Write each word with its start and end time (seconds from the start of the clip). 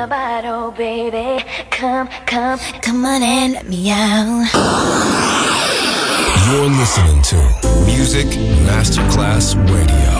a 0.00 0.06
bottle, 0.06 0.70
baby. 0.70 1.44
Come, 1.70 2.08
come, 2.24 2.58
come 2.80 3.04
on 3.04 3.22
and 3.22 3.52
let 3.52 3.68
me 3.68 3.90
out. 3.90 4.48
You're 6.46 6.70
listening 6.70 7.22
to 7.22 7.36
Music 7.84 8.26
Masterclass 8.64 9.54
Radio. 9.70 10.19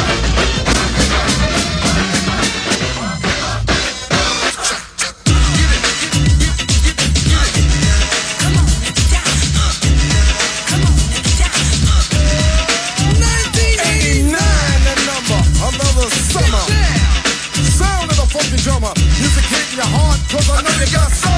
Cause 20.31 20.49
I 20.49 20.61
know 20.61 20.69
you 20.79 20.89
got 20.93 21.11
soul. 21.11 21.29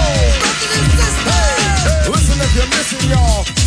Hey, 1.25 1.57
hey. 1.81 2.11
Listen 2.11 2.39
if 2.39 2.55
you're 2.55 2.67
missing 2.67 3.09
y'all. 3.09 3.62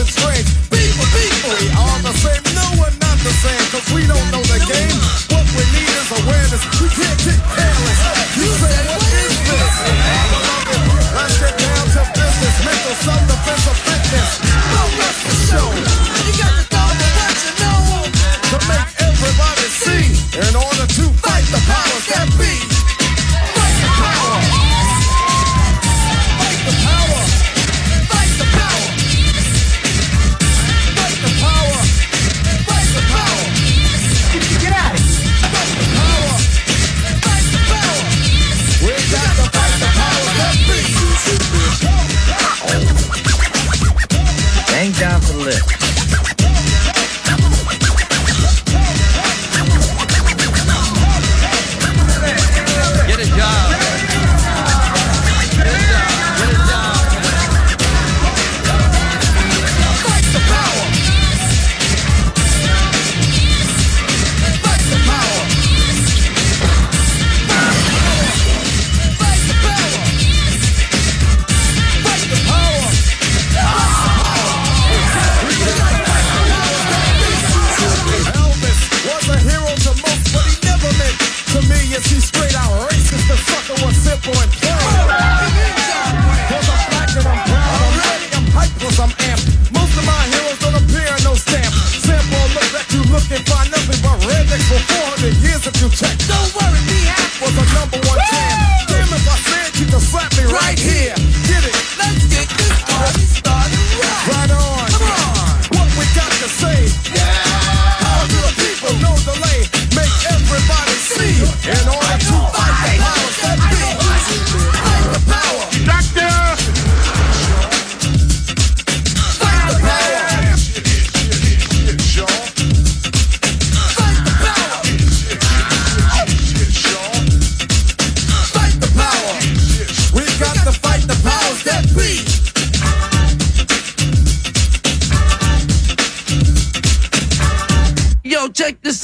It's 0.00 0.14
spreads 0.14 0.59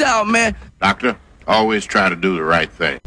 out, 0.06 0.26
man. 0.26 0.56
Doctor, 0.80 1.16
always 1.46 1.84
try 1.84 2.08
to 2.08 2.16
do 2.16 2.36
the 2.36 2.42
right 2.42 2.70
thing. 2.70 3.00